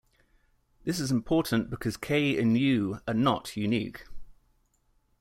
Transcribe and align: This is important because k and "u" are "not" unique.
This 0.83 0.99
is 0.99 1.11
important 1.11 1.69
because 1.69 1.95
k 1.95 2.35
and 2.41 2.57
"u" 2.57 3.01
are 3.07 3.13
"not" 3.13 3.55
unique. 3.55 4.07